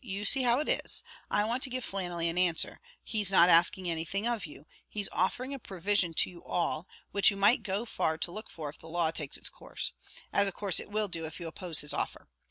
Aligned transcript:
You 0.03 0.25
see 0.25 0.41
how 0.41 0.57
it 0.57 0.67
is; 0.67 1.03
I 1.29 1.45
want 1.45 1.61
to 1.61 1.69
give 1.69 1.85
Flannelly 1.85 2.27
an 2.27 2.35
answer; 2.35 2.79
he's 3.03 3.29
not 3.29 3.49
asking 3.49 3.87
anything 3.87 4.25
of 4.25 4.47
you 4.47 4.65
he's 4.89 5.07
offering 5.11 5.53
a 5.53 5.59
provision 5.59 6.15
to 6.15 6.29
you 6.31 6.43
all, 6.43 6.87
which 7.11 7.29
you 7.29 7.37
might 7.37 7.61
go 7.61 7.85
far 7.85 8.17
to 8.17 8.31
look 8.31 8.49
for 8.49 8.67
if 8.67 8.79
the 8.79 8.89
law 8.89 9.11
takes 9.11 9.37
its 9.37 9.47
course, 9.47 9.93
as 10.33 10.47
of 10.47 10.55
course 10.55 10.79
it 10.79 10.89
will 10.89 11.07
do 11.07 11.27
if 11.27 11.39
you 11.39 11.45
oppose 11.45 11.81
his 11.81 11.93
offer. 11.93 12.27